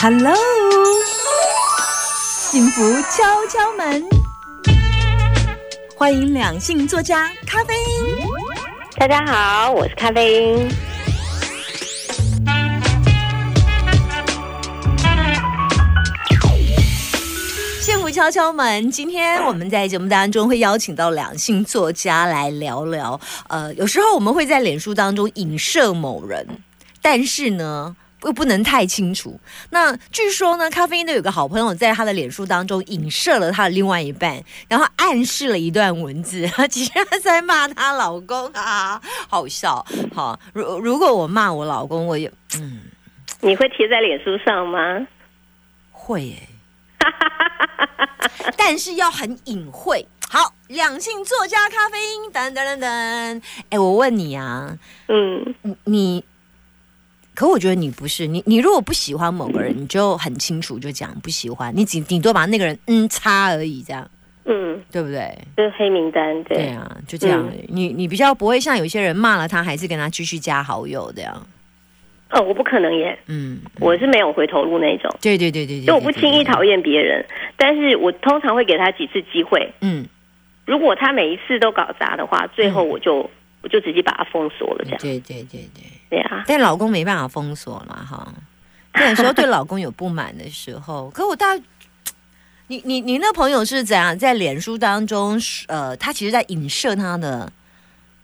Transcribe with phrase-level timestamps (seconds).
[0.00, 0.32] Hello，
[2.22, 4.04] 幸福敲敲门，
[5.96, 8.24] 欢迎两性作家咖啡因。
[8.96, 10.70] 大家好，我是咖啡因。
[17.80, 23.20] 幸福敲敲门，今天我们在节目当中会邀请到两性作家来聊聊。
[23.48, 26.46] 呃，有时候我们会在脸书当中影射某人，
[27.02, 27.96] 但是呢。
[28.24, 29.38] 又不能太清楚。
[29.70, 39.84] 那据说呢，咖啡因的有个好朋友在他的脸书当中影射了他的另外一半，然后暗示了一段文字， 其实他在骂他老公 啊，好笑。
[40.14, 42.80] 好，如如果我骂我老公，我也嗯，
[43.40, 45.06] 你会贴在脸书上吗？
[45.92, 46.36] 会耶，
[48.56, 50.06] 但是要很隐晦。
[50.30, 53.42] 好，两性作家咖啡因，等等等等。
[53.70, 54.76] 哎，我问你啊，
[55.06, 55.54] 嗯，
[55.84, 56.24] 你。
[57.38, 64.10] 可我觉得你不是你，你如果不喜欢某个人，你就很清楚就讲不喜欢，你顶顶多把那个人嗯擦而已，这样，
[64.44, 65.38] 嗯，对不对？
[65.56, 66.56] 就是黑名单，对。
[66.56, 67.48] 对啊，就这样。
[67.68, 71.46] 你你比较不会像有些人骂了他，还是跟他继续加好友这样。
[72.32, 73.16] 哦，我不可能耶。
[73.28, 75.08] 嗯，我是没有回头路那种。
[75.20, 75.86] 对对对对对。
[75.86, 77.24] 就我不轻易讨厌别人，
[77.56, 79.72] 但是我通常会给他几次机会。
[79.80, 80.04] 嗯，
[80.66, 83.30] 如果他每一次都搞砸的话，最后我就。
[83.68, 84.98] 我就直接把它封锁了，这样。
[84.98, 86.42] 对对对对，对啊。
[86.46, 88.32] 但老公没办法封锁嘛，哈。
[89.06, 91.54] 有时候对老公有不满的时候， 可我大，
[92.68, 97.52] 你你你那朋友是怎样在脸书当中，呃，他其实在影射他的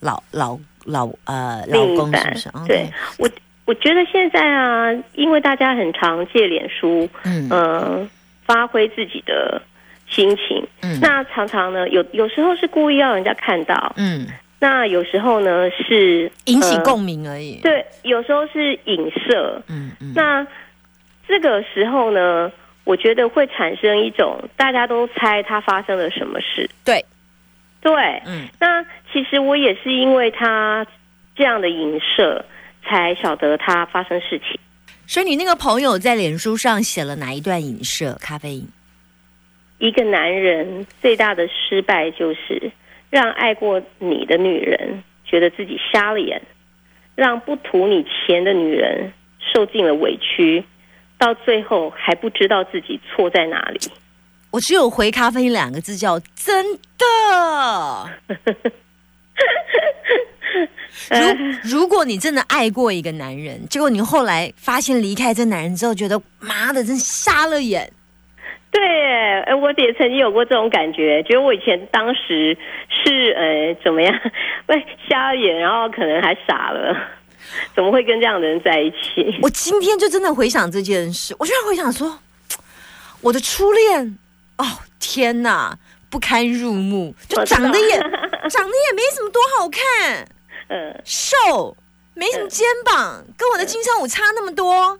[0.00, 2.66] 老老老呃老公，是不是？
[2.66, 3.30] 对我
[3.64, 8.10] 我觉得现在啊，因为大家很常借脸书，嗯，
[8.44, 9.62] 发挥自己的
[10.08, 14.26] 心情，嗯，那常常呢，有有时候是故意要人家看到，嗯。
[14.60, 20.12] 那有时候呢是引起共鸣而已，对，有时候是影射，嗯嗯。
[20.16, 20.44] 那
[21.28, 22.50] 这个时候呢，
[22.82, 27.04] 我觉得会产生一种大家都猜他发生了什么事，对，
[27.80, 27.92] 对，
[28.26, 28.48] 嗯。
[28.58, 28.82] 那
[29.12, 30.84] 其实我也是因为他
[31.36, 32.44] 这样的影射，
[32.84, 34.58] 才晓得他发生事情。
[35.06, 38.18] 所以你那个朋友在脸书上写了哪一段影射？
[38.20, 38.68] 咖啡因，
[39.78, 42.72] 一个男人最大的失败就是。
[43.10, 46.42] 让爱过你的女人觉得自己瞎了眼，
[47.14, 49.12] 让不图你钱的女人
[49.52, 50.64] 受尽了委屈，
[51.18, 53.80] 到最后还不知道自己错在哪里。
[54.50, 58.10] 我只有回咖啡两个字，叫真的。
[61.10, 67.92] 如如果你真的爱过一个男人，结果你后来发现离开这男人之后，觉得妈的真瞎了眼。
[68.70, 72.56] 对，哎，我也曾经有过这种感觉，觉得我以前当时
[72.88, 74.14] 是呃怎么样，
[74.68, 76.94] 喂瞎眼，然后可能还傻了，
[77.74, 79.38] 怎么会跟这样的人在一起？
[79.42, 82.18] 我今天就真的回想这件事，我居然回想说，
[83.22, 84.18] 我的初恋，
[84.58, 84.64] 哦
[85.00, 85.76] 天哪，
[86.10, 87.90] 不堪入目，就长得也
[88.50, 90.28] 长得也没什么多好看，
[90.68, 91.74] 嗯，瘦，
[92.14, 94.98] 没什么肩膀，跟我的金城武差那么多，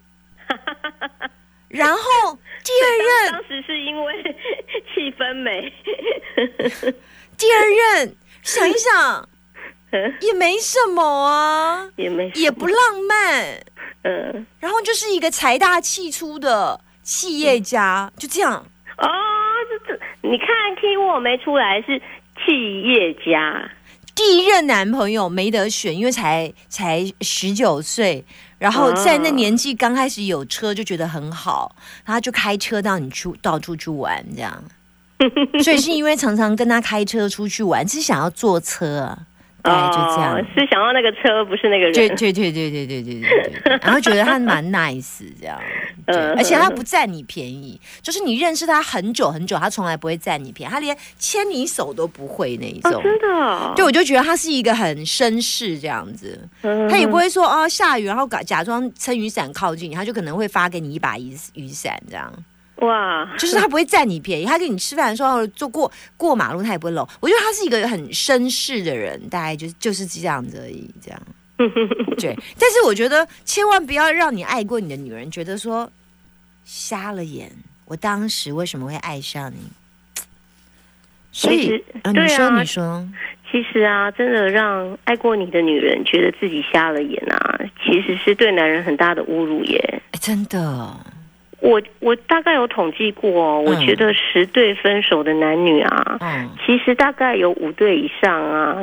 [1.69, 2.39] 然后。
[2.65, 4.23] 第二任当时是因为
[4.93, 5.73] 气氛美，
[7.39, 9.27] 第二任想一想
[10.21, 12.77] 也没什么啊，也没也不浪
[13.09, 13.59] 漫，
[14.03, 18.67] 嗯，然后就是一个财大气粗的企业家，就这样
[18.99, 19.09] 哦。
[19.71, 20.49] 这这你看
[20.79, 21.99] 听我没出来是
[22.45, 23.71] 企业家，
[24.15, 28.27] 第一任男朋友没得选，因为才才十九岁。
[28.59, 31.75] 然后在那年纪刚开始有车就觉得很好，
[32.05, 34.63] 然后就开车到你去到处去玩这样，
[35.63, 39.17] 所以是因为常常跟他开车出去玩，是想要坐车。
[39.63, 40.39] 对，就这样。
[40.55, 41.93] 是想要那个车，不是那个人。
[41.93, 43.79] 对对对对对对对对对。
[43.83, 45.61] 然后觉得他蛮 nice 这样，
[46.37, 53.03] 而且他不占你便宜，就是你认识他很久很久，他从来不会占你便宜，他连牵你手都不会那一种。
[53.03, 53.73] 真的？
[53.75, 56.39] 对，我就觉得他是一个很绅士这样子，
[56.89, 62.33] 他也不会说哦下雨，然后假假装撑雨伞靠近你，他就可能会发给你一把雨雨伞这样。
[62.79, 67.09] 哇，就是他不会占你便宜，他跟你吃饭的时候坐过过马路，他也不会搂。
[67.21, 71.21] 我觉得他是一个很绅士的人，大概就是就是这样子而已，这样。
[72.19, 75.91] 对，但是我觉得千万不要让你爱过你的女人觉得说
[76.65, 77.51] 瞎了眼。
[77.85, 79.59] 我当时为什么会爱上你？
[81.33, 83.09] 所以，你说，你说，
[83.51, 90.03] 其实啊，真的让爱过你的女人觉得自己瞎了眼啊，其实是对男人很大的侮辱耶。
[90.21, 90.97] 真的。
[91.69, 96.19] 我我大概有统计过，我觉得十对分手的男女啊，
[96.65, 98.79] 其实大概有五对以上啊，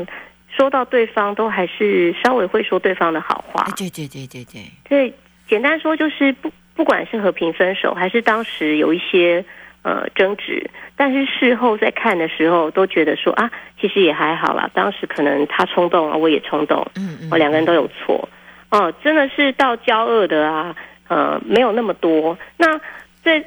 [0.56, 3.66] 说到对方都还是稍微会说对方的好话。
[3.76, 4.62] 对对对对对。
[4.88, 5.12] 对，
[5.48, 9.44] 简单说就是不不管是和平分手，还是当时有一些
[9.82, 13.50] 呃争执，但是事后再看的时候，都觉得说啊，
[13.82, 14.70] 其实也还好啦。
[14.76, 18.30] 当时可能他冲动啊，我也冲动，嗯嗯，我两个人都有错。
[18.70, 20.76] 哦，真的是到交恶的啊，
[21.08, 22.38] 呃，没有那么多。
[22.58, 22.80] 那
[23.24, 23.46] 在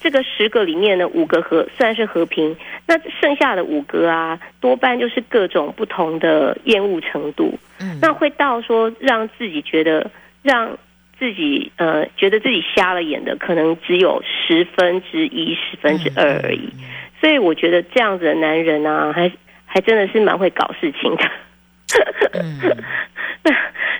[0.00, 7.58] 这个十个里面呢，五个和算是和平，那剩下的五个啊，多半就是各种不同的厌恶程度。
[7.80, 10.10] 嗯，那会到说让自己觉得
[10.42, 10.78] 让
[11.18, 16.70] 自己呃觉得自己瞎了眼的，可能只有十分之一、十分之二而已。
[17.20, 19.30] 所以我觉得这样子的男人啊，还
[19.66, 21.30] 还真的是蛮会搞事情的。
[23.42, 23.54] 那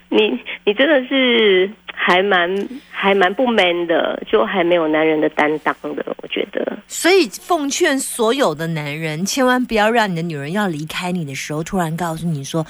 [0.09, 1.71] 你你真的是
[2.11, 6.77] 还蛮还蛮不 man 的，就还没有男人的担当的，我觉得。
[6.89, 12.67] 所以奉劝所有的男人，千万不要让你的女人要离开你的时候，突然告诉你说：“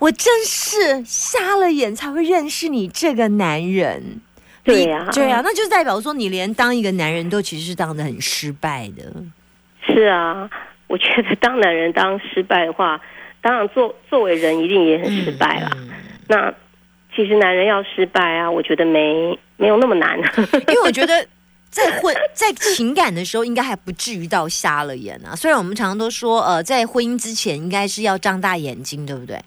[0.00, 4.22] 我真是瞎了眼才会认识你这个男人。”
[4.64, 9.12] 对呀，对呀，那就代表说你连当一个男人都其实是当的很失败的。
[9.86, 10.48] 是啊，
[10.86, 12.98] 我觉得当男人当失败的话。
[13.42, 15.70] 当然，作作为人一定也很失败啦。
[16.28, 16.52] 那
[17.14, 20.18] 其实男人要失败啊，我觉得没没有那么难。
[20.68, 21.26] 因为我觉得
[21.68, 25.34] 在婚在情感的时候，应该还不至于到瞎了眼啊。
[25.36, 29.38] 虽然我们常常都说，呃，在婚姻之前应该是要张大眼睛，对不对？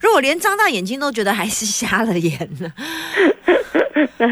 [0.00, 2.72] 如果连张大眼睛都觉得还是瞎了眼呢？
[4.18, 4.26] 那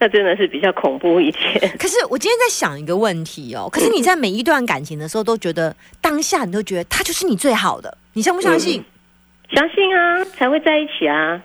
[0.00, 1.60] 那真的是比较恐怖一点。
[1.78, 3.68] 可是我今天在想一个问题哦。
[3.70, 8.82] 可是你在每一段感情的时候，都觉得当下你都觉得他就是你最好的，你相不相信？
[9.50, 11.40] 相信啊，才会在一起啊。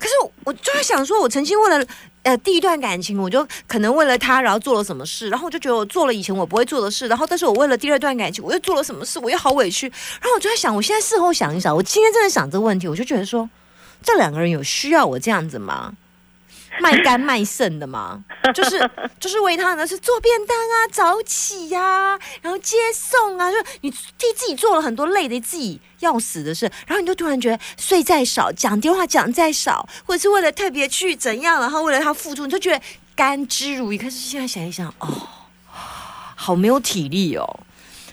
[0.00, 0.14] 可是
[0.44, 1.86] 我就在想说，我曾经为了
[2.22, 9.86] 呃第一段感情，我就可能为了他，然后做了什么事，然后我就觉得我做了以前我不会做的事，然后但是我为了第二段感情，我又做了什么事，我又好委屈。
[9.88, 13.48] 然后我就在想，我现在事后想一想，我今天真的想这个问题，我就觉得说，
[14.02, 15.92] 这两个人有需要我这样子吗？
[16.78, 18.22] 卖肝卖肾的嘛，
[18.54, 32.80] 就是就是为他呢，是做便当啊，早起呀，然后接送啊，就你替自己做了很多累的自己要死的事，然后你就突然觉得睡再少，讲电话讲再少，或者是为了特别去怎样，然后为了他付出，你就觉得
[33.16, 33.98] 甘之如饴。
[33.98, 35.28] 可是现在想一想，哦，
[36.36, 37.60] 好没有体力哦，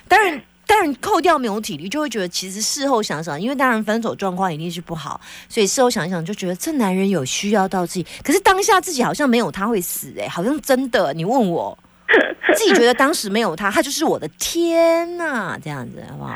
[0.07, 0.41] 当然。
[0.67, 11.13] 当然，扣掉没有体力，就会觉得其实事后想想，因为当然分手状况一定是不好，所以事后想一想就觉得这男人有需要到自己，可是当下自己好像没有他会死哎，好像真的。
[11.13, 11.75] 你问我
[12.53, 16.35] 自己觉得当时没有他，他就是我的天呐，这样子好不好？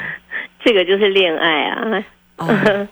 [0.63, 2.03] 这个就是恋爱啊，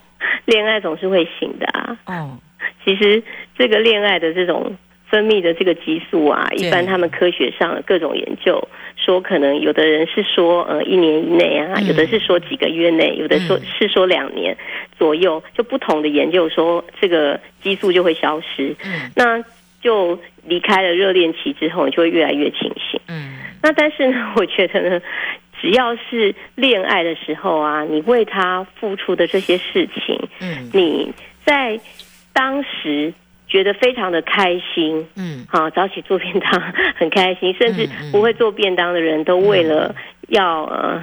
[0.45, 1.97] 恋爱总是会醒的啊。
[2.05, 2.37] 哦，
[2.83, 3.23] 其实
[3.57, 4.75] 这个恋爱的这种。
[5.09, 14.55] 分泌的这个激素啊，一般他们科学上各种研究说，可能有的人是说呃一年以内啊，有的是说几个月内，有的说是说两年
[14.99, 18.75] 左右，就不同的研究说这个激素就会消失。
[18.85, 19.43] 嗯，那
[19.81, 23.01] 就离开了热恋期之后，你就会越来越清醒。
[23.07, 25.01] 嗯，那但是呢， 我觉得呢，
[25.59, 31.11] 只要是恋爱的时候啊，你为他付出的这些事情，嗯，你
[31.43, 31.79] 在
[32.31, 33.11] 当时。
[33.49, 36.61] 觉得非常的开心，嗯，好，早起做便当
[36.95, 39.93] 很开心，甚至不会做便当的人都为了
[40.27, 41.01] 要呃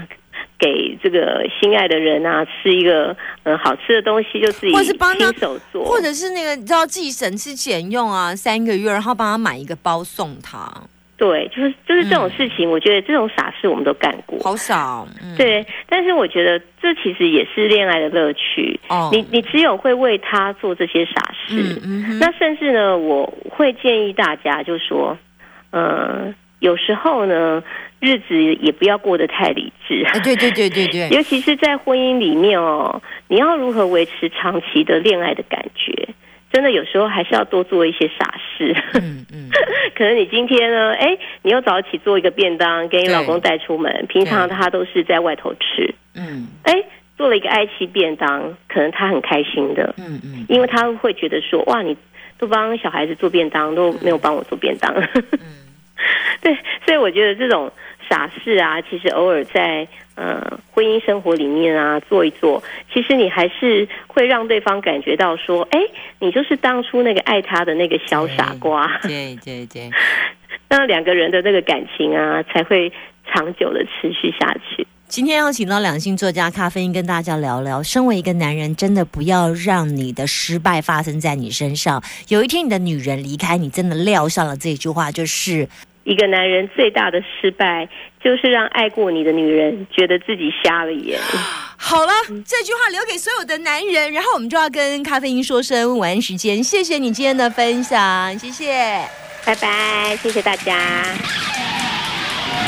[0.59, 10.73] 给这个心爱的人啊吃一个呃好吃的东西，就自己亲手做，或者是那个你知道自己省吃俭用啊，三个月然后帮他买一个包送他。
[11.17, 15.09] 对，就是就是这种事情，我觉得这种傻事我们都干过，好少。
[15.37, 18.79] 对，但是我觉得这其实也是恋爱的乐趣。
[18.89, 21.81] 哦，你你只有会为他做这些傻事，
[22.21, 25.17] 那甚至呢，我会建议大家就说，
[25.71, 27.63] 呃，有时候呢，
[27.99, 30.05] 日子也不要过得太理智。
[30.23, 36.09] 对对对对对， 尤其是在婚姻里面哦，你要如何维持长期的恋爱的感觉？
[36.57, 38.75] 真的有时候还是要多做一些傻事。
[38.95, 39.51] 嗯嗯，
[39.95, 45.95] 可能你今天呢，哎，你又早起做一个便当给你老公带出门，平常他都是在外头吃。
[46.15, 46.83] 嗯，哎，
[47.19, 49.95] 做了一个爱妻便当，可能他很开心的。
[49.99, 51.95] 嗯嗯，因为他会觉得说，哇，你
[52.39, 54.91] 都帮小孩子做便当，都没有帮我做便当。
[54.95, 55.25] 嗯，
[56.41, 57.71] 对，所以我觉得这种。
[58.09, 65.81] 傻事啊，其实偶尔在呃婚姻生活里面啊做一做，其实你还是会让对方感觉到说，哎，
[66.21, 68.99] 你就是当初那个爱他的那个小傻瓜。
[69.03, 69.91] 对 对对，
[70.69, 72.93] 那两个人的那个感情啊，才会
[73.33, 74.87] 长久的持续下去。
[75.09, 82.03] 今天要请到两性作家咖啡因跟大家聊聊，身为一个男人，真的不要让你的失败发生在你身上。
[82.29, 85.69] 有一天你的女人离开你，真的撂上了这句话，就是。
[86.07, 87.89] 一个男人最大的失败，
[88.23, 91.19] 就是让爱过你的女人觉得自己瞎了眼。
[91.77, 92.13] 好了，
[92.47, 96.63] 这句话留给所有的男人，然后我们就要跟咖啡因说声晚安时间。
[96.63, 99.03] 谢谢你今天的分享，谢谢。
[99.45, 100.77] 拜拜，谢谢大家。